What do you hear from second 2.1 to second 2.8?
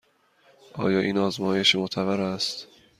است؟